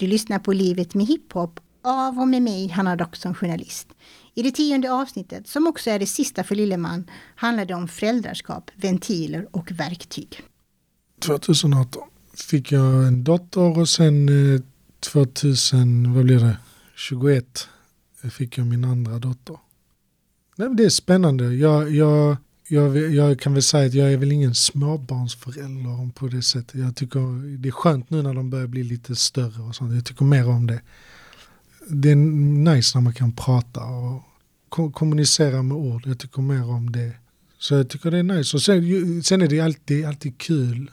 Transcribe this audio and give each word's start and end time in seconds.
Du 0.00 0.06
lyssnar 0.06 0.38
på 0.38 0.52
Livet 0.52 0.94
med 0.94 1.06
hiphop 1.06 1.60
av 1.82 2.18
och 2.18 2.28
med 2.28 2.42
mig, 2.42 2.68
Hanna 2.68 2.96
Dock 2.96 3.16
som 3.16 3.34
journalist. 3.34 3.88
I 4.34 4.42
det 4.42 4.50
tionde 4.50 4.92
avsnittet, 4.92 5.48
som 5.48 5.66
också 5.66 5.90
är 5.90 5.98
det 5.98 6.06
sista 6.06 6.44
för 6.44 6.54
Lilleman, 6.54 7.10
handlar 7.34 7.64
det 7.64 7.74
om 7.74 7.88
föräldraskap, 7.88 8.70
ventiler 8.76 9.48
och 9.50 9.70
verktyg. 9.72 10.42
2018 11.18 12.02
fick 12.34 12.72
jag 12.72 13.06
en 13.06 13.24
dotter 13.24 13.78
och 13.78 13.88
sen 13.88 14.28
eh, 14.54 14.60
2000, 15.00 16.14
vad 16.14 16.24
blir 16.24 16.40
det, 16.40 16.56
21 16.96 17.68
fick 18.30 18.58
jag 18.58 18.66
min 18.66 18.84
andra 18.84 19.18
dotter. 19.18 19.56
Nej, 20.56 20.68
det 20.74 20.84
är 20.84 20.90
spännande. 20.90 21.54
Jag, 21.54 21.90
jag, 21.90 22.36
jag, 22.72 22.96
jag, 23.14 23.40
kan 23.40 23.52
väl 23.52 23.62
säga 23.62 23.86
att 23.86 23.94
jag 23.94 24.12
är 24.12 24.16
väl 24.16 24.32
ingen 24.32 24.54
småbarnsförälder 24.54 26.12
på 26.12 26.28
det 26.28 26.42
sättet. 26.42 26.80
Jag 26.80 26.96
tycker 26.96 27.58
det 27.58 27.68
är 27.68 27.72
skönt 27.72 28.10
nu 28.10 28.22
när 28.22 28.34
de 28.34 28.50
börjar 28.50 28.66
bli 28.66 28.82
lite 28.82 29.16
större 29.16 29.62
och 29.62 29.74
sånt. 29.74 29.94
Jag 29.94 30.04
tycker 30.04 30.24
mer 30.24 30.48
om 30.48 30.66
det. 30.66 30.80
Det 31.88 32.10
är 32.10 32.16
nice 32.16 32.98
när 32.98 33.02
man 33.02 33.14
kan 33.14 33.32
prata 33.32 33.80
och 33.84 34.94
kommunicera 34.94 35.62
med 35.62 35.76
ord. 35.76 36.02
Jag 36.06 36.18
tycker 36.18 36.42
mer 36.42 36.70
om 36.70 36.92
det. 36.92 37.12
Så 37.58 37.74
jag 37.74 37.88
tycker 37.88 38.10
det 38.10 38.18
är 38.18 38.22
nice. 38.22 38.56
Och 38.56 38.62
sen, 38.62 39.22
sen 39.22 39.42
är 39.42 39.48
det 39.48 39.60
alltid, 39.60 40.06
alltid 40.06 40.38
kul 40.38 40.90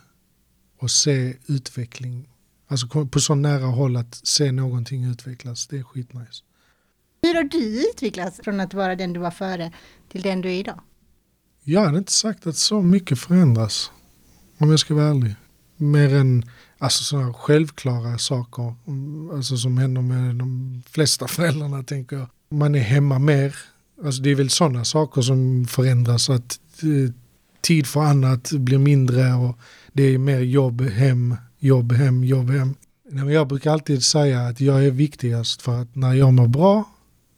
att 0.81 0.91
se 0.91 1.33
utveckling. 1.47 2.29
Alltså 2.67 3.05
på 3.05 3.19
så 3.19 3.35
nära 3.35 3.65
håll 3.65 3.97
att 3.97 4.15
se 4.15 4.51
någonting 4.51 5.03
utvecklas. 5.03 5.67
Det 5.67 5.77
är 5.77 5.83
skitnice. 5.83 6.43
Hur 7.21 7.35
har 7.35 7.43
du 7.43 7.89
utvecklats 7.89 8.39
från 8.43 8.59
att 8.59 8.73
vara 8.73 8.95
den 8.95 9.13
du 9.13 9.19
var 9.19 9.31
före 9.31 9.71
till 10.09 10.21
den 10.21 10.41
du 10.41 10.49
är 10.49 10.59
idag? 10.59 10.81
Jag 11.69 11.85
hade 11.85 11.97
inte 11.97 12.11
sagt 12.11 12.47
att 12.47 12.55
så 12.55 12.81
mycket 12.81 13.19
förändras. 13.19 13.91
Om 14.57 14.69
jag 14.69 14.79
ska 14.79 14.95
vara 14.95 15.05
ärlig. 15.05 15.35
Mer 15.77 16.15
än 16.15 16.45
alltså, 16.77 17.03
sådana 17.03 17.33
självklara 17.33 18.17
saker. 18.17 18.75
Alltså, 19.33 19.57
som 19.57 19.77
händer 19.77 20.01
med 20.01 20.35
de 20.35 20.81
flesta 20.89 21.27
föräldrarna 21.27 21.83
tänker 21.83 22.15
jag. 22.15 22.27
Man 22.49 22.75
är 22.75 22.79
hemma 22.79 23.19
mer. 23.19 23.55
Alltså, 24.05 24.21
det 24.21 24.29
är 24.29 24.35
väl 24.35 24.49
sådana 24.49 24.85
saker 24.85 25.21
som 25.21 25.65
förändras. 25.65 26.29
Att 26.29 26.59
eh, 26.83 27.13
tid 27.61 27.87
för 27.87 28.01
annat 28.01 28.51
blir 28.51 28.77
mindre 28.77 29.33
och 29.33 29.57
det 29.93 30.03
är 30.03 30.17
mer 30.17 30.39
jobb, 30.39 30.81
hem, 30.81 31.35
jobb, 31.59 31.93
hem, 31.93 32.23
jobb, 32.23 32.49
hem. 32.49 32.75
Jag 33.29 33.47
brukar 33.47 33.71
alltid 33.71 34.03
säga 34.03 34.41
att 34.41 34.61
jag 34.61 34.85
är 34.85 34.91
viktigast 34.91 35.61
för 35.61 35.81
att 35.81 35.95
när 35.95 36.13
jag 36.13 36.33
mår 36.33 36.47
bra 36.47 36.83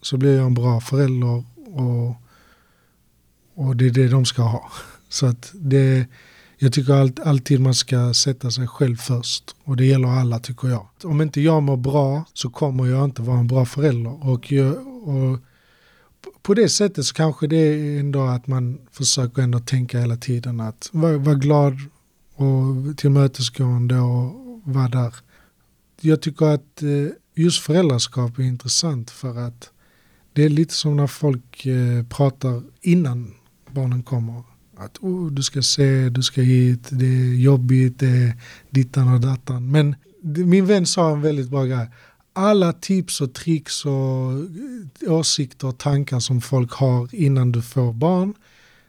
så 0.02 0.18
blir 0.18 0.36
jag 0.36 0.46
en 0.46 0.54
bra 0.54 0.82
förälder 0.82 1.44
och, 1.66 2.16
och 3.60 3.76
det 3.76 3.86
är 3.86 3.92
det 3.92 4.08
de 4.08 4.26
ska 4.26 4.42
ha. 4.42 4.72
Så 5.10 5.26
att 5.26 5.52
det, 5.54 6.08
jag 6.58 6.74
tycker 6.74 6.94
all, 6.94 7.12
alltid 7.26 7.60
man 7.60 7.74
ska 7.74 8.14
sätta 8.14 8.52
sig 8.52 8.68
själv 8.68 8.96
först 8.96 9.56
och 9.64 9.78
det 9.78 9.86
gäller 9.86 10.08
alla 10.08 10.40
tycker 10.40 10.68
jag. 10.68 10.88
Om 11.04 11.22
inte 11.22 11.42
jag 11.42 11.64
mår 11.64 11.78
bra 11.78 12.26
så 12.34 12.50
kommer 12.50 12.86
jag 12.86 13.06
inte 13.06 13.22
vara 13.22 13.40
en 13.40 13.48
bra 13.48 13.66
förälder. 13.66 14.28
Och, 14.30 14.52
jag, 14.52 14.88
och 15.08 15.40
på 16.42 16.54
det 16.54 16.70
sättet 16.70 17.06
så 17.06 17.14
kanske 17.14 17.48
det 17.48 17.58
är 17.58 18.00
ändå 18.00 18.22
att 18.22 18.48
man 18.48 18.80
försöker 18.92 19.42
ändå 19.42 19.60
tänka 19.60 20.00
hela 20.00 20.18
tiden 20.18 20.60
att 20.60 20.90
vara 20.92 21.18
var 21.18 21.36
glad 21.36 21.74
och 22.36 22.98
tillmötesgående 22.98 24.00
och 24.00 24.62
vara 24.64 24.88
där. 24.88 25.16
Jag 26.02 26.22
tycker 26.22 26.46
att 26.46 26.84
eh, 26.84 27.14
just 27.36 27.64
föräldraskap 27.64 28.40
är 28.40 28.44
intressant 28.44 29.12
för 29.12 29.38
att 29.38 29.72
det 30.34 30.44
är 30.44 30.50
lite 30.50 30.74
som 30.74 30.98
när 30.98 31.08
folk 31.08 31.66
eh, 31.66 32.04
pratar 32.04 32.64
innan 32.82 33.34
barnen 33.72 34.04
kommer. 34.04 34.44
Att 34.78 34.98
oh, 34.98 35.32
du 35.32 35.44
ska 35.44 35.62
se, 35.62 36.10
du 36.10 36.24
ska 36.24 36.42
hit, 36.42 36.88
det 36.92 37.06
är 37.06 37.34
jobbigt, 37.34 38.00
det 38.00 38.08
är 38.08 38.34
dittan 38.70 39.14
och 39.14 39.20
dattan. 39.20 39.72
Men 39.72 39.96
min 40.24 40.66
vän 40.66 40.86
sa 40.86 41.12
en 41.12 41.22
väldigt 41.22 41.50
bra 41.50 41.66
grej. 41.66 41.88
Alla 42.34 42.74
tips 42.74 43.22
och 43.22 43.34
tricks 43.34 43.86
och 43.86 44.32
eh, 45.02 45.14
åsikter 45.14 45.68
och 45.68 45.78
tankar 45.78 46.20
som 46.20 46.42
folk 46.42 46.72
har 46.74 47.16
innan 47.16 47.52
du 47.52 47.62
får 47.62 47.94
barn, 47.94 48.34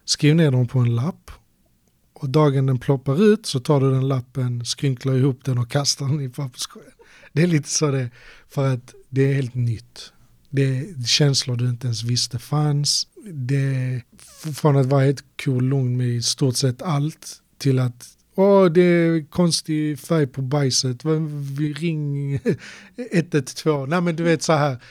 skriv 0.04 0.36
ner 0.36 0.50
dem 0.50 0.68
på 0.68 0.78
en 0.78 0.94
lapp. 0.94 1.30
Och 2.12 2.30
dagen 2.30 2.66
den 2.66 2.78
ploppar 2.78 3.32
ut 3.32 3.46
så 3.46 3.60
tar 3.60 3.80
du 3.80 3.90
den 3.90 4.08
lappen, 4.08 4.64
skrynklar 4.64 5.14
ihop 5.14 5.44
den 5.44 5.58
och 5.58 5.70
kastar 5.70 6.06
den 6.06 6.20
i 6.20 6.28
papperskorgen. 6.28 6.92
Det 7.32 7.42
är 7.42 7.46
lite 7.46 7.69
så 7.69 7.90
det 7.90 8.10
för 8.48 8.74
att 8.74 8.94
det 9.08 9.22
är 9.30 9.34
helt 9.34 9.54
nytt. 9.54 10.12
Det 10.50 10.62
är 10.62 11.06
känslor 11.06 11.56
du 11.56 11.69
inte 11.69 11.86
ens 11.86 12.02
visste 12.02 12.38
fanns. 12.38 13.06
Det, 13.25 14.03
från 14.54 14.76
att 14.76 14.86
vara 14.86 15.04
helt 15.04 15.25
cool 15.44 15.64
lugn 15.64 15.97
med 15.97 16.08
i 16.08 16.22
stort 16.22 16.56
sett 16.56 16.82
allt 16.82 17.42
till 17.58 17.78
att 17.78 18.16
Åh, 18.34 18.66
det 18.66 18.82
är 18.82 19.31
konstig 19.31 19.98
färg 19.98 20.26
på 20.26 20.42
bajset. 20.42 21.04
Vi 21.58 21.72
ring 21.72 22.34
112. 23.12 23.88
Nej 23.88 24.00
men 24.00 24.16
du 24.16 24.22
vet 24.22 24.42
så 24.42 24.53
här. 24.53 24.82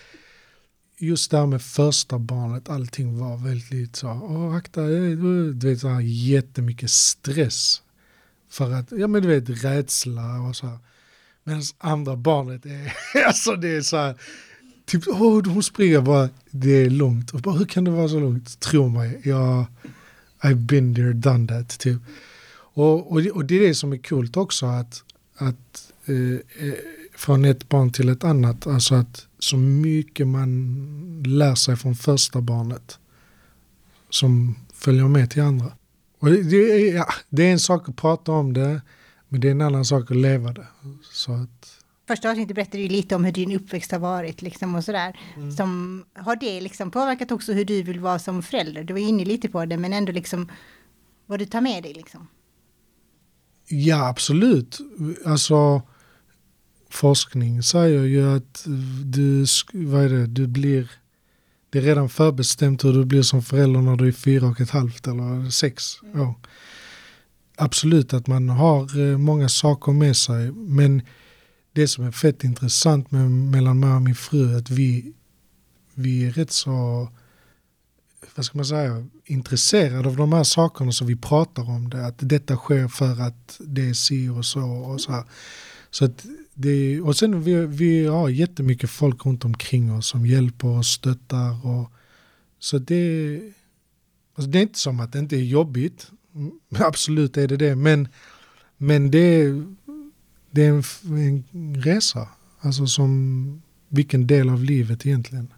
Just 0.97 1.31
det 1.31 1.37
här 1.37 1.45
med 1.45 1.61
första 1.61 2.19
barnet, 2.19 2.69
allting 2.69 3.19
var 3.19 3.37
väldigt 3.37 3.95
så, 3.95 4.07
åh 4.07 4.55
akta, 4.55 4.81
du 4.81 5.67
vet 5.69 5.79
så 5.79 5.87
här 5.87 6.01
jättemycket 6.01 6.91
stress. 6.91 7.81
För 8.49 8.71
att, 8.71 8.91
ja 8.91 9.07
men 9.07 9.21
du 9.21 9.27
vet 9.27 9.63
rädsla 9.63 10.41
och 10.49 10.55
så 10.55 10.67
här. 10.67 10.77
Medan 11.43 11.61
andra 11.77 12.15
barnet 12.15 12.65
är, 12.65 12.93
alltså 13.27 13.55
det 13.55 13.69
är 13.69 13.81
så 13.81 13.97
här, 13.97 14.15
Typ, 14.89 15.07
oh, 15.07 15.49
hon 15.49 15.63
springer 15.63 16.01
bara, 16.01 16.29
det 16.51 16.71
är 16.71 16.89
långt. 16.89 17.31
Och 17.31 17.39
bara, 17.39 17.55
hur 17.55 17.65
kan 17.65 17.83
det 17.83 17.91
vara 17.91 18.09
så 18.09 18.19
långt? 18.19 18.59
Tro 18.59 18.89
mig, 18.89 19.21
jag, 19.23 19.65
I've 20.41 20.65
been 20.65 20.95
there, 20.95 21.13
done 21.13 21.47
that. 21.47 21.79
Typ. 21.79 22.01
Och, 22.73 23.11
och, 23.11 23.25
och 23.25 23.45
det 23.45 23.55
är 23.55 23.67
det 23.67 23.75
som 23.75 23.93
är 23.93 23.97
coolt 23.97 24.37
också, 24.37 24.65
att, 24.65 25.03
att 25.35 25.91
eh, 26.05 26.67
eh, 26.67 26.73
från 27.15 27.45
ett 27.45 27.69
barn 27.69 27.91
till 27.91 28.09
ett 28.09 28.23
annat, 28.23 28.67
alltså 28.67 28.95
att 28.95 29.27
så 29.39 29.57
mycket 29.57 30.27
man 30.27 31.23
lär 31.25 31.55
sig 31.55 31.75
från 31.75 31.95
första 31.95 32.41
barnet 32.41 32.99
som 34.09 34.55
följer 34.73 35.07
med 35.07 35.31
till 35.31 35.41
andra. 35.41 35.71
Och 36.19 36.29
det, 36.29 36.43
det, 36.43 36.57
är, 36.57 36.95
ja, 36.95 37.07
det 37.29 37.43
är 37.43 37.51
en 37.51 37.59
sak 37.59 37.89
att 37.89 37.95
prata 37.95 38.31
om 38.31 38.53
det, 38.53 38.81
men 39.27 39.41
det 39.41 39.47
är 39.47 39.51
en 39.51 39.61
annan 39.61 39.85
sak 39.85 40.11
att 40.11 40.17
leva 40.17 40.53
det. 40.53 40.67
Så 41.11 41.33
att, 41.33 41.78
första 42.09 42.29
avsnittet 42.29 42.55
berättade 42.55 42.83
ju 42.83 42.89
lite 42.89 43.15
om 43.15 43.25
hur 43.25 43.31
din 43.31 43.51
uppväxt 43.51 43.91
har 43.91 43.99
varit 43.99 44.41
liksom 44.41 44.75
och 44.75 44.83
sådär. 44.83 45.19
Mm. 45.35 45.51
Som, 45.51 46.03
har 46.13 46.35
det 46.35 46.61
liksom 46.61 46.91
påverkat 46.91 47.31
också 47.31 47.53
hur 47.53 47.65
du 47.65 47.83
vill 47.83 47.99
vara 47.99 48.19
som 48.19 48.43
förälder? 48.43 48.83
Du 48.83 48.93
var 48.93 48.99
inne 48.99 49.25
lite 49.25 49.49
på 49.49 49.65
det 49.65 49.77
men 49.77 49.93
ändå 49.93 50.11
liksom 50.11 50.51
vad 51.25 51.39
du 51.39 51.45
tar 51.45 51.61
med 51.61 51.83
dig 51.83 51.93
liksom. 51.93 52.27
Ja 53.67 54.07
absolut. 54.09 54.79
Alltså 55.25 55.81
forskning 56.89 57.63
säger 57.63 58.03
ju 58.03 58.35
att 58.35 58.65
du, 59.03 59.45
vad 59.73 60.03
är 60.03 60.09
det, 60.09 60.27
du 60.27 60.47
blir 60.47 60.91
det 61.69 61.77
är 61.77 61.81
redan 61.81 62.09
förbestämt 62.09 62.83
hur 62.83 62.93
du 62.93 63.05
blir 63.05 63.21
som 63.21 63.41
förälder 63.41 63.81
när 63.81 63.95
du 63.95 64.07
är 64.07 64.11
fyra 64.11 64.47
och 64.47 64.61
ett 64.61 64.69
halvt 64.69 65.07
eller 65.07 65.49
sex 65.49 65.83
mm. 66.03 66.21
år. 66.21 66.35
Absolut 67.55 68.13
att 68.13 68.27
man 68.27 68.49
har 68.49 68.99
eh, 68.99 69.17
många 69.17 69.49
saker 69.49 69.91
med 69.91 70.15
sig 70.15 70.51
men 70.51 71.01
det 71.73 71.87
som 71.87 72.03
är 72.05 72.11
fett 72.11 72.43
intressant 72.43 73.11
med, 73.11 73.31
mellan 73.31 73.79
mig 73.79 73.93
och 73.93 74.01
min 74.01 74.15
fru 74.15 74.53
är 74.53 74.57
att 74.57 74.69
vi, 74.69 75.13
vi 75.93 76.25
är 76.25 76.31
rätt 76.31 76.51
så 76.51 77.07
vad 78.35 78.45
ska 78.45 78.57
man 78.57 78.65
säga, 78.65 79.05
intresserade 79.25 80.09
av 80.09 80.15
de 80.15 80.33
här 80.33 80.43
sakerna 80.43 80.91
som 80.91 81.07
vi 81.07 81.15
pratar 81.15 81.69
om 81.69 81.89
det. 81.89 82.05
Att 82.05 82.15
detta 82.17 82.55
sker 82.55 82.87
för 82.87 83.21
att 83.21 83.59
det 83.59 83.89
är 83.89 83.93
si 83.93 84.29
och 84.29 84.45
så. 84.45 84.61
Och, 84.61 85.01
så 85.01 85.11
här. 85.11 85.23
så 85.89 86.05
att 86.05 86.25
det, 86.53 87.01
och 87.01 87.15
sen 87.15 87.43
vi, 87.43 87.65
vi 87.65 88.05
har 88.05 88.29
jättemycket 88.29 88.89
folk 88.89 89.25
runt 89.25 89.45
omkring 89.45 89.93
oss 89.93 90.07
som 90.07 90.25
hjälper 90.25 90.67
och 90.67 90.85
stöttar. 90.85 91.67
Och, 91.67 91.91
så 92.59 92.77
det, 92.77 93.41
alltså 94.35 94.51
det 94.51 94.59
är 94.59 94.61
inte 94.61 94.79
som 94.79 94.99
att 94.99 95.11
det 95.11 95.19
inte 95.19 95.35
är 95.35 95.43
jobbigt. 95.43 96.11
Mm, 96.35 96.51
absolut 96.69 97.37
är 97.37 97.47
det 97.47 97.57
det. 97.57 97.75
Men, 97.75 98.07
men 98.77 99.11
det, 99.11 99.45
det 100.51 100.65
är 100.65 100.69
en, 100.69 100.83
en 101.17 101.75
resa. 101.75 102.27
Alltså 102.59 102.87
som 102.87 103.61
vilken 103.87 104.27
del 104.27 104.49
av 104.49 104.63
livet 104.63 105.05
egentligen. 105.05 105.53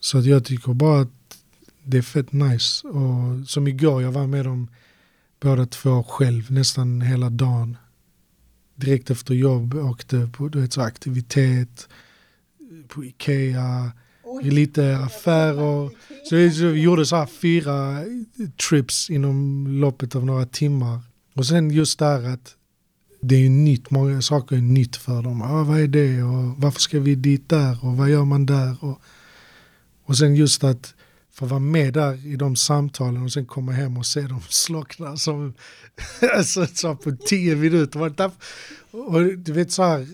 Så 0.00 0.18
att 0.18 0.24
jag 0.24 0.44
tycker 0.44 0.72
bara 0.72 1.00
att 1.00 1.38
det 1.82 1.98
är 1.98 2.02
fett 2.02 2.32
nice. 2.32 2.88
Och 2.88 3.48
som 3.48 3.68
igår, 3.68 4.02
jag 4.02 4.12
var 4.12 4.26
med 4.26 4.44
dem 4.44 4.68
båda 5.40 5.66
två 5.66 6.02
själv 6.02 6.52
nästan 6.52 7.00
hela 7.00 7.30
dagen. 7.30 7.76
Direkt 8.74 9.10
efter 9.10 9.34
jobb 9.34 9.74
åkte 9.74 10.30
på 10.36 10.48
du 10.48 10.60
vet, 10.60 10.72
så 10.72 10.80
aktivitet, 10.80 11.88
på 12.88 13.04
Ikea, 13.04 13.92
Oj. 14.24 14.50
lite 14.50 14.98
affärer. 14.98 15.90
Så 16.28 16.36
vi, 16.36 16.50
så 16.50 16.66
vi 16.66 16.80
gjorde 16.80 17.06
så 17.06 17.16
här 17.16 17.26
fyra 17.26 18.04
trips 18.68 19.10
inom 19.10 19.66
loppet 19.66 20.14
av 20.14 20.26
några 20.26 20.46
timmar. 20.46 21.00
Och 21.34 21.46
sen 21.46 21.70
just 21.70 21.98
där 21.98 22.28
att 22.28 22.56
det 23.28 23.34
är 23.34 23.40
ju 23.40 23.48
nytt, 23.48 23.90
många 23.90 24.22
saker 24.22 24.56
är 24.56 24.60
nytt 24.60 24.96
för 24.96 25.22
dem. 25.22 25.42
Ah, 25.42 25.64
vad 25.64 25.80
är 25.80 25.86
det 25.86 26.22
och 26.22 26.54
varför 26.56 26.80
ska 26.80 27.00
vi 27.00 27.14
dit 27.14 27.48
där 27.48 27.84
och 27.84 27.96
vad 27.96 28.10
gör 28.10 28.24
man 28.24 28.46
där? 28.46 28.84
Och, 28.84 29.00
och 30.04 30.16
sen 30.18 30.34
just 30.34 30.64
att 30.64 30.94
få 31.32 31.46
vara 31.46 31.60
med 31.60 31.94
där 31.94 32.26
i 32.26 32.36
de 32.36 32.56
samtalen 32.56 33.22
och 33.22 33.32
sen 33.32 33.46
komma 33.46 33.72
hem 33.72 33.96
och 33.96 34.06
se 34.06 34.20
dem 34.20 34.40
slockna 34.48 35.16
som 35.16 35.54
alltså, 36.36 36.66
så 36.66 36.96
på 36.96 37.16
tio 37.26 37.56
minuter. 37.56 38.30
Och 38.90 39.24
du 39.36 39.52
vet 39.52 39.72
så 39.72 39.82
här, 39.82 40.06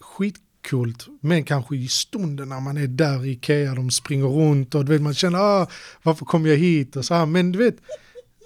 skitcoolt. 0.00 1.06
Men 1.20 1.44
kanske 1.44 1.76
i 1.76 1.88
stunden 1.88 2.48
när 2.48 2.60
man 2.60 2.76
är 2.76 2.86
där 2.86 3.26
i 3.26 3.30
Ikea, 3.30 3.74
de 3.74 3.90
springer 3.90 4.26
runt 4.26 4.74
och 4.74 4.84
du 4.84 4.92
vet, 4.92 5.02
man 5.02 5.14
känner 5.14 5.38
ah, 5.38 5.68
varför 6.02 6.24
kom 6.24 6.46
jag 6.46 6.56
hit 6.56 6.96
och 6.96 7.04
så 7.04 7.14
här. 7.14 7.26
Men 7.26 7.52
du 7.52 7.58
vet, 7.58 7.76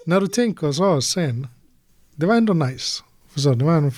när 0.05 0.21
du 0.21 0.27
tänker 0.27 0.71
så 0.71 1.01
sen, 1.01 1.47
det 2.15 2.25
var 2.25 2.35
ändå 2.35 2.53
nice. 2.53 3.03
Så 3.35 3.53
det 3.53 3.65
var 3.65 3.77
en 3.77 3.91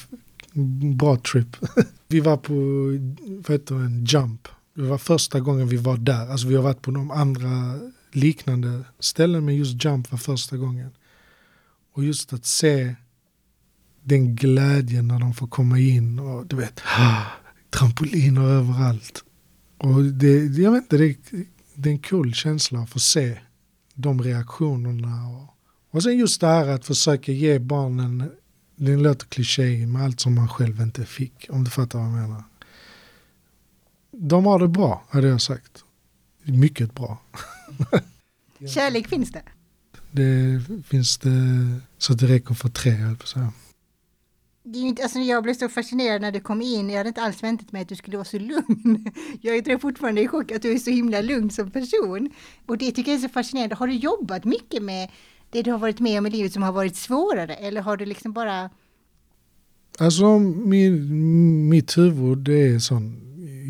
bra 0.98 1.18
trip. 1.18 1.58
vi 2.08 2.20
var 2.20 2.38
på, 2.38 2.54
vad 3.48 3.60
heter 3.60 3.76
det, 3.76 3.82
en 3.82 4.06
jump. 4.06 4.48
Det 4.76 4.82
var 4.82 4.98
första 4.98 5.40
gången 5.40 5.68
vi 5.68 5.78
var 5.78 5.98
där. 5.98 6.32
Alltså 6.32 6.48
vi 6.48 6.56
har 6.56 6.64
varit 6.64 6.82
på 6.82 6.92
de 6.92 7.12
andra 7.12 7.80
liknande 8.12 8.84
ställen 9.00 9.46
men 9.46 9.56
just 9.56 9.86
jump 9.86 10.12
var 10.12 10.18
första 10.18 10.58
gången. 10.58 10.90
Och 11.94 12.04
just 12.04 12.34
att 12.34 12.46
se 12.46 12.96
den 14.04 14.36
glädjen 14.36 15.08
när 15.08 15.20
de 15.20 15.34
får 15.34 15.48
komma 15.48 15.80
in 15.80 16.20
och 16.20 16.46
du 16.46 16.56
vet, 16.56 16.82
trampoliner 17.70 18.42
överallt. 18.42 19.24
Och 19.78 20.04
det, 20.04 20.46
jag 20.46 20.72
vet 20.72 20.84
inte, 20.84 20.98
det, 20.98 21.18
det 21.76 21.90
är 21.90 21.94
en 21.94 22.00
cool 22.00 22.34
känsla 22.34 22.80
att 22.80 22.90
få 22.90 23.00
se 23.00 23.38
de 23.94 24.24
reaktionerna. 24.24 25.28
Och, 25.28 25.56
och 25.92 26.04
sen 26.04 26.18
just 26.18 26.42
det 26.42 26.48
här 26.48 26.68
att 26.68 26.86
försöka 26.86 27.32
ge 27.32 27.60
barnen, 27.60 28.32
det 28.76 28.96
låter 28.96 29.26
kliché 29.26 29.86
med 29.86 30.04
allt 30.04 30.20
som 30.20 30.36
man 30.36 30.50
själv 30.50 30.82
inte 30.82 31.06
fick, 31.06 31.46
om 31.50 31.64
du 31.64 31.72
fattar 31.72 32.00
vad 32.00 32.08
jag 32.08 32.14
menar. 32.14 32.44
De 34.12 34.46
har 34.46 34.60
det 34.60 34.68
bra, 34.68 35.04
hade 35.10 35.28
jag 35.28 35.42
sagt. 35.42 35.84
Mycket 36.44 36.96
bra. 36.96 37.22
Kärlek 38.74 39.08
finns 39.08 39.32
det? 39.32 39.44
Det 40.12 40.62
finns 40.86 41.18
det 41.18 41.30
så 41.98 42.14
att 42.14 42.20
det 42.20 42.28
räcker 42.28 42.54
för 42.54 42.70
tre, 42.70 42.92
höll 42.92 43.16
på 43.16 43.28
säga. 43.28 43.54
Alltså 45.04 45.20
jag 45.20 45.44
blev 45.44 45.54
så 45.54 45.70
fascinerad 45.70 46.22
när 46.22 46.32
du 46.32 46.40
kom 46.40 46.62
in. 46.62 46.90
Jag 46.90 46.98
hade 46.98 47.08
inte 47.10 47.22
alls 47.22 47.44
väntat 47.44 47.72
mig 47.72 47.82
att 47.82 47.90
du 47.90 47.96
skulle 47.96 48.18
vara 48.18 48.26
så 48.26 48.40
lugn. 48.40 49.12
Jag 49.42 49.56
är 49.56 49.78
fortfarande 49.78 50.22
i 50.22 50.28
chock 50.28 50.52
att 50.52 50.62
du 50.62 50.72
är 50.72 50.78
så 50.78 50.90
himla 50.90 51.22
lugn 51.22 51.50
som 51.50 51.72
person. 51.72 52.30
Och 52.66 52.78
det 52.78 52.92
tycker 52.92 53.12
jag 53.12 53.20
är 53.24 53.28
så 53.28 53.34
fascinerande. 53.34 53.76
Har 53.76 53.88
du 53.88 53.94
jobbat 53.94 54.46
mycket 54.46 54.84
med 54.84 55.10
det 55.56 55.64
du 55.64 55.72
har 55.72 55.80
varit 55.80 56.00
med 56.00 56.20
om 56.20 56.26
i 56.26 56.30
livet 56.30 56.54
som 56.54 56.64
har 56.64 56.72
varit 56.72 56.96
svårare? 56.96 57.56
Eller 57.56 57.82
har 57.82 57.98
du 57.98 58.06
liksom 58.06 58.34
bara... 58.34 58.70
Alltså 60.00 60.40
min, 60.40 61.70
mitt 61.70 61.98
huvud 61.98 62.38
det 62.38 62.68
är 62.68 62.80
sån 62.80 63.22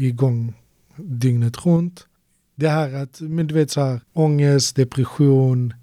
igång 0.02 0.54
dygnet 0.96 1.66
runt. 1.66 2.08
Det 2.56 2.70
här 2.70 2.94
att, 2.94 3.22
men 3.22 3.48
du 3.48 3.54
vet 3.54 3.72
så 3.72 3.82
här, 3.82 4.02
ångest, 4.14 4.76
depression, 4.76 5.74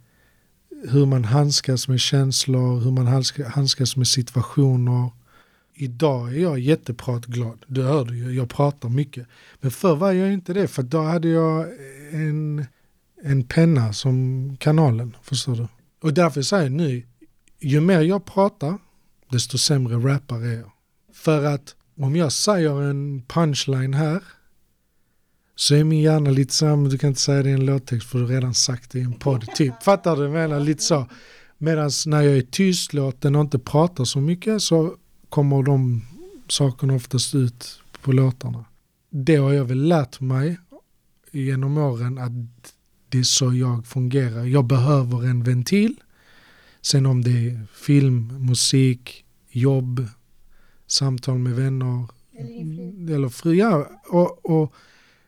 hur 0.88 1.06
man 1.06 1.25
handskas 1.25 1.88
med 1.88 2.00
känslor, 2.00 2.81
hur 2.81 2.90
man 2.90 3.25
handskas 3.46 3.96
med 3.96 4.06
situationer. 4.06 5.10
Idag 5.75 6.34
är 6.34 6.40
jag 6.40 6.58
jättepratglad, 6.58 7.64
det 7.66 7.82
hör 7.82 8.05
du 8.05 8.19
ju, 8.19 8.32
jag 8.32 8.50
pratar 8.50 8.88
mycket. 8.88 9.26
Men 9.60 9.70
förr 9.70 9.96
var 9.96 10.12
jag 10.12 10.32
inte 10.32 10.52
det, 10.52 10.69
för 10.69 10.82
då 10.82 11.02
hade 11.02 11.28
jag 11.28 11.66
en, 12.12 12.66
en 13.22 13.44
penna 13.44 13.93
som 13.93 14.56
kanalen, 14.60 15.16
förstår 15.22 15.56
du? 15.56 15.69
Och 16.02 16.14
därför 16.14 16.43
säger 16.43 16.62
jag 16.62 16.72
nu, 16.72 17.02
ju 17.60 17.81
mer 17.81 18.00
jag 18.00 18.25
pratar, 18.25 18.78
desto 19.31 19.58
sämre 19.58 19.96
rappare 19.96 20.46
är 20.46 20.58
jag. 20.58 20.72
För 21.12 21.44
att 21.44 21.75
om 21.96 22.16
jag 22.16 22.32
säger 22.32 22.82
en 22.82 23.22
punchline 23.28 23.94
här 23.94 24.22
så 25.54 25.75
är 25.75 25.84
min 25.84 26.00
hjärna 26.00 26.31
lite 26.31 26.54
så 26.54 26.66
här, 26.66 26.90
du 26.90 26.99
kan 26.99 27.08
inte 27.08 27.20
säga 27.20 27.43
det 27.43 27.50
i 27.50 27.52
en 27.52 27.66
låttext 27.66 28.08
för 28.08 28.19
du 28.19 28.25
har 28.25 28.32
redan 28.32 28.54
sagt 28.54 28.90
det 28.90 28.99
i 28.99 29.02
en 29.02 29.12
podd. 29.12 29.46
Typ. 29.54 29.82
Fattar 29.82 30.16
du? 30.16 30.28
Menar 30.28 30.60
lite 30.60 30.82
så. 30.82 31.06
Medan 31.58 31.90
när 32.06 32.22
jag 32.22 32.37
är 32.37 32.43
tystlåten 32.43 33.34
och 33.37 33.40
inte 33.40 33.58
pratar 33.58 34.05
så 34.05 34.20
mycket 34.20 34.62
så 34.62 34.96
kommer 35.28 35.62
de 35.62 36.05
sakerna 36.48 36.94
oftast 36.94 37.34
ut 37.34 37.81
på 38.02 38.12
låtarna. 38.12 38.64
Det 39.10 39.37
har 39.37 39.52
jag 39.52 39.64
väl 39.64 39.88
lärt 39.88 40.20
mig 40.20 40.58
genom 41.32 41.78
åren 41.78 42.19
att 42.19 42.75
det 43.12 43.19
är 43.19 43.23
så 43.23 43.55
jag 43.55 43.87
fungerar. 43.87 44.44
Jag 44.44 44.64
behöver 44.64 45.25
en 45.25 45.43
ventil. 45.43 45.94
Sen 46.82 47.06
om 47.06 47.23
det 47.23 47.31
är 47.31 47.67
film, 47.75 48.47
musik, 48.47 49.25
jobb, 49.50 50.06
samtal 50.87 51.38
med 51.38 51.53
vänner. 51.53 52.06
Eller, 52.38 53.14
eller 53.14 53.29
fri. 53.29 53.59
Ja, 53.59 53.88
och, 54.09 54.50
och 54.50 54.75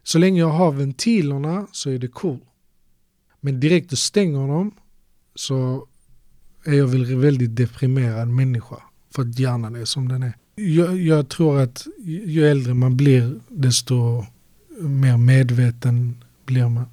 så 0.03 0.19
länge 0.19 0.41
jag 0.41 0.49
har 0.51 0.73
ventilerna 0.73 1.67
så 1.73 1.91
är 1.91 1.99
det 1.99 2.09
cool. 2.09 2.39
Men 3.41 3.61
direkt 3.61 3.91
du 3.91 3.97
stänger 3.97 4.49
dem 4.49 4.71
så 5.35 5.87
är 6.65 6.75
jag 6.75 6.87
väl 6.87 7.17
väldigt 7.17 7.57
deprimerad 7.57 8.29
människa. 8.29 8.77
För 9.15 9.23
att 9.23 9.39
hjärnan 9.39 9.75
är 9.75 9.85
som 9.85 10.09
den 10.09 10.23
är. 10.23 10.33
Jag, 10.55 11.01
jag 11.01 11.29
tror 11.29 11.61
att 11.61 11.87
ju 12.05 12.47
äldre 12.47 12.75
man 12.75 12.97
blir 12.97 13.41
desto 13.49 14.25
mer 14.81 15.17
medveten 15.17 16.25
blir 16.47 16.69
man. 16.69 16.87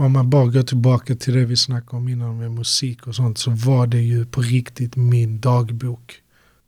Om 0.00 0.12
man 0.12 0.30
bara 0.30 0.46
går 0.46 0.62
tillbaka 0.62 1.14
till 1.14 1.34
det 1.34 1.44
vi 1.44 1.56
snackade 1.56 1.96
om 1.96 2.08
innan 2.08 2.38
med 2.38 2.50
musik 2.50 3.06
och 3.06 3.14
sånt 3.14 3.38
så 3.38 3.50
var 3.50 3.86
det 3.86 4.00
ju 4.00 4.26
på 4.26 4.40
riktigt 4.40 4.96
min 4.96 5.40
dagbok. 5.40 6.22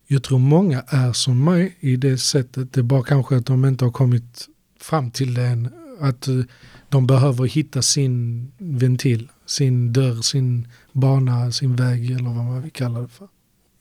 Jag 0.07 0.23
tror 0.23 0.39
många 0.39 0.81
är 0.81 1.13
som 1.13 1.45
mig 1.45 1.77
i 1.81 1.97
det 1.97 2.19
sättet. 2.19 2.73
Det 2.73 2.81
är 2.81 2.85
bara 2.85 3.03
kanske 3.03 3.37
att 3.37 3.47
de 3.47 3.65
inte 3.65 3.85
har 3.85 3.93
kommit 3.93 4.49
fram 4.81 5.11
till 5.11 5.35
det 5.35 5.47
än. 5.47 5.69
Att 6.01 6.29
eh, 6.29 6.41
de 6.89 7.07
behöver 7.07 7.47
hitta 7.47 7.83
sin 7.83 8.53
ventil, 8.59 9.29
sin 9.47 9.93
dörr, 9.93 10.23
sin 10.23 10.69
bana, 10.93 11.53
sin 11.53 11.77
väg 11.77 12.11
eller 12.11 12.31
vad 12.31 12.45
man 12.45 12.63
vill 12.63 12.73
kalla 12.73 13.01
det 13.01 13.09
för. 13.09 13.29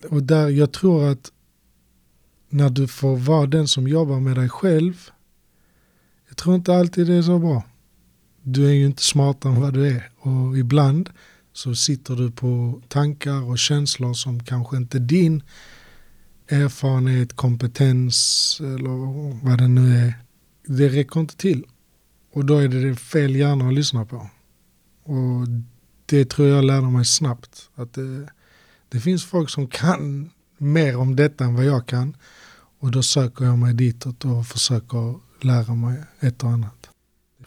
Och 0.10 0.24
där, 0.24 0.50
jag 0.50 0.72
tror 0.72 1.10
att 1.12 1.32
när 2.50 2.70
du 2.70 2.88
får 2.88 3.18
vara 3.18 3.46
den 3.46 3.68
som 3.68 3.88
jobbar 3.88 4.20
med 4.20 4.36
dig 4.36 4.50
själv. 4.50 5.10
Jag 6.28 6.38
tror 6.38 6.56
inte 6.56 6.76
alltid 6.76 7.08
det 7.08 7.14
är 7.14 7.22
så 7.22 7.40
bra. 7.40 7.64
Du 8.44 8.68
är 8.68 8.74
ju 8.74 8.86
inte 8.86 9.04
smartare 9.04 9.54
än 9.54 9.62
vad 9.62 9.74
du 9.74 9.88
är 9.88 10.10
och 10.20 10.58
ibland 10.58 11.10
så 11.54 11.76
sitter 11.76 12.16
du 12.16 12.32
på 12.32 12.82
tankar 12.88 13.44
och 13.44 13.60
känslor 13.60 14.14
som 14.14 14.44
kanske 14.44 14.78
inte 14.78 15.00
din 15.00 15.44
erfarenhet, 16.48 17.36
kompetens 17.36 18.58
eller 18.60 19.46
vad 19.46 19.58
det 19.58 19.68
nu 19.68 19.98
är 19.98 20.14
det 20.78 20.90
räcker 20.90 21.20
inte 21.20 21.38
till. 21.38 21.66
Och 22.34 22.46
då 22.46 22.58
är 22.58 22.68
det 22.68 22.96
fel 22.96 23.36
hjärna 23.36 23.68
att 23.68 23.74
lyssna 23.74 24.06
på. 24.06 24.30
Och 25.04 25.48
det 26.06 26.26
tror 26.30 26.48
jag 26.48 26.64
lärde 26.64 26.88
mig 26.88 27.06
snabbt. 27.06 27.70
Att 27.76 27.94
det, 27.94 28.30
det 28.90 29.00
finns 29.00 29.26
folk 29.26 29.50
som 29.50 29.68
kan 29.68 30.30
mer 30.58 30.98
om 30.98 31.16
detta 31.16 31.44
än 31.44 31.56
vad 31.56 31.66
jag 31.66 31.88
kan. 31.88 32.16
Och 32.80 32.92
då 32.92 33.04
söker 33.04 33.46
jag 33.46 33.58
mig 33.58 33.74
ditåt 33.74 34.26
och 34.26 34.48
försöker 34.48 35.20
lära 35.42 35.76
mig 35.76 36.04
ett 36.20 36.44
och 36.44 36.50
annat. 36.50 36.81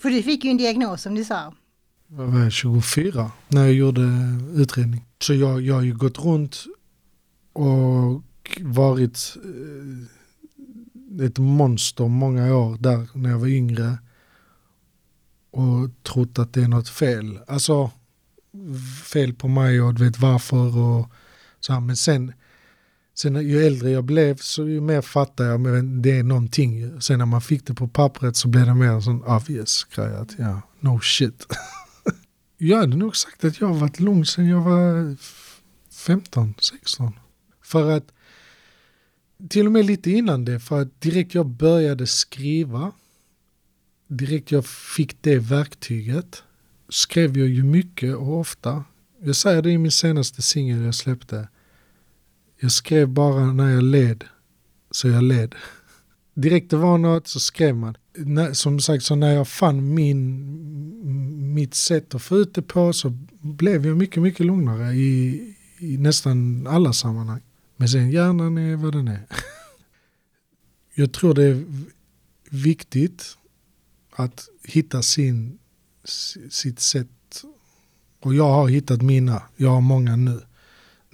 För 0.04 0.10
du 0.10 0.22
fick 0.22 0.44
ju 0.44 0.50
en 0.50 0.56
diagnos 0.56 1.02
som 1.02 1.14
du 1.14 1.24
sa. 1.24 1.54
Jag 2.08 2.26
var 2.26 2.50
24 2.50 3.30
när 3.48 3.62
jag 3.62 3.72
gjorde 3.72 4.00
utredning. 4.54 5.06
Så 5.20 5.34
jag, 5.34 5.60
jag 5.60 5.74
har 5.74 5.82
ju 5.82 5.94
gått 5.94 6.18
runt 6.18 6.64
och 7.52 8.22
varit 8.60 9.36
eh, 11.18 11.26
ett 11.26 11.38
monster 11.38 12.08
många 12.08 12.56
år 12.56 12.76
där 12.80 13.08
när 13.14 13.30
jag 13.30 13.38
var 13.38 13.46
yngre. 13.46 13.98
Och 15.50 16.02
trott 16.02 16.38
att 16.38 16.52
det 16.52 16.62
är 16.62 16.68
något 16.68 16.88
fel. 16.88 17.38
Alltså 17.46 17.90
fel 19.04 19.34
på 19.34 19.48
mig 19.48 19.80
och 19.80 19.94
du 19.94 20.04
vet 20.04 20.18
varför 20.18 20.78
och 20.78 21.10
så 21.60 21.72
här. 21.72 21.80
Men 21.80 21.96
sen, 21.96 22.32
sen 23.14 23.48
ju 23.48 23.66
äldre 23.66 23.90
jag 23.90 24.04
blev 24.04 24.36
så 24.36 24.68
ju 24.68 24.80
mer 24.80 25.02
fattar 25.02 25.44
jag 25.44 25.60
men 25.60 26.02
det 26.02 26.18
är 26.18 26.22
någonting. 26.22 27.00
Sen 27.00 27.18
när 27.18 27.26
man 27.26 27.40
fick 27.40 27.66
det 27.66 27.74
på 27.74 27.88
pappret 27.88 28.36
så 28.36 28.48
blev 28.48 28.66
det 28.66 28.74
mer 28.74 28.88
en 28.88 29.02
sån 29.02 29.24
obvious 29.24 29.84
grej 29.84 30.14
att 30.14 30.34
ja, 30.38 30.62
no 30.80 31.00
shit. 31.00 31.46
jag 32.58 32.78
hade 32.78 32.96
nog 32.96 33.16
sagt 33.16 33.44
att 33.44 33.60
jag 33.60 33.68
har 33.68 33.74
varit 33.74 34.00
lugn 34.00 34.26
sen 34.26 34.46
jag 34.46 34.60
var 34.60 35.16
15, 35.90 36.54
16. 36.58 37.12
För 37.62 37.90
att 37.90 38.12
till 39.48 39.66
och 39.66 39.72
med 39.72 39.86
lite 39.86 40.10
innan 40.10 40.44
det, 40.44 40.60
för 40.60 40.82
att 40.82 41.00
direkt 41.00 41.34
jag 41.34 41.46
började 41.46 42.06
skriva, 42.06 42.92
direkt 44.08 44.50
jag 44.50 44.66
fick 44.66 45.22
det 45.22 45.38
verktyget, 45.38 46.42
skrev 46.88 47.38
jag 47.38 47.48
ju 47.48 47.62
mycket 47.62 48.16
och 48.16 48.38
ofta. 48.38 48.84
Jag 49.22 49.36
säger 49.36 49.62
det 49.62 49.70
i 49.70 49.78
min 49.78 49.92
senaste 49.92 50.42
singel 50.42 50.82
jag 50.82 50.94
släppte. 50.94 51.48
Jag 52.64 52.72
skrev 52.72 53.08
bara 53.08 53.52
när 53.52 53.70
jag 53.70 53.82
led, 53.82 54.24
så 54.90 55.08
jag 55.08 55.22
led. 55.22 55.54
Direkt 56.34 56.70
det 56.70 56.76
var 56.76 56.98
något 56.98 57.28
så 57.28 57.40
skrev 57.40 57.76
man. 57.76 57.96
Som 58.52 58.80
sagt, 58.80 59.04
så 59.04 59.14
när 59.14 59.34
jag 59.34 59.48
fann 59.48 59.94
min, 59.94 61.54
mitt 61.54 61.74
sätt 61.74 62.14
att 62.14 62.22
få 62.22 62.36
ut 62.36 62.54
det 62.54 62.62
på 62.62 62.92
så 62.92 63.10
blev 63.40 63.86
jag 63.86 63.96
mycket, 63.96 64.22
mycket 64.22 64.46
lugnare 64.46 64.92
i, 64.92 65.54
i 65.78 65.96
nästan 65.98 66.66
alla 66.66 66.92
sammanhang. 66.92 67.40
Men 67.76 67.88
sen 67.88 68.10
hjärnan 68.10 68.58
är 68.58 68.76
vad 68.76 68.92
den 68.92 69.08
är. 69.08 69.26
Jag 70.94 71.12
tror 71.12 71.34
det 71.34 71.44
är 71.44 71.64
viktigt 72.50 73.38
att 74.16 74.48
hitta 74.62 75.02
sin, 75.02 75.58
sitt 76.50 76.80
sätt. 76.80 77.44
Och 78.20 78.34
jag 78.34 78.52
har 78.52 78.68
hittat 78.68 79.02
mina. 79.02 79.42
Jag 79.56 79.70
har 79.70 79.80
många 79.80 80.16
nu. 80.16 80.40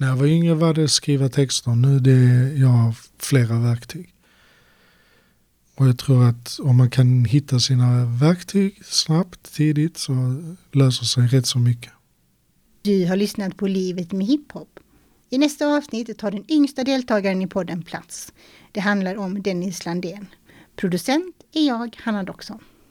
När 0.01 0.07
jag 0.07 0.15
var 0.15 0.25
yngre 0.25 0.53
var 0.53 0.73
det 0.73 0.87
skriva 0.87 1.29
texter. 1.29 1.71
Nu 1.71 1.95
är 1.95 2.61
jag 2.61 2.93
flera 3.19 3.59
verktyg. 3.59 4.13
Och 5.75 5.87
jag 5.87 5.97
tror 5.97 6.23
att 6.29 6.59
om 6.59 6.77
man 6.77 6.89
kan 6.89 7.25
hitta 7.25 7.59
sina 7.59 8.05
verktyg 8.05 8.81
snabbt, 8.85 9.53
tidigt, 9.53 9.97
så 9.97 10.13
löser 10.71 11.05
sig 11.05 11.27
rätt 11.27 11.45
så 11.45 11.59
mycket. 11.59 11.91
Du 12.81 13.07
har 13.07 13.15
lyssnat 13.15 13.57
på 13.57 13.67
Livet 13.67 14.11
med 14.11 14.27
hiphop. 14.27 14.79
I 15.29 15.37
nästa 15.37 15.65
avsnitt 15.65 16.17
tar 16.17 16.31
den 16.31 16.51
yngsta 16.51 16.83
deltagaren 16.83 17.41
i 17.41 17.47
podden 17.47 17.83
plats. 17.83 18.33
Det 18.71 18.79
handlar 18.79 19.15
om 19.15 19.41
Dennis 19.41 19.85
Landén. 19.85 20.27
Producent 20.75 21.35
är 21.53 21.67
jag, 21.67 21.95
Hanna 21.99 22.23
Doxon. 22.23 22.59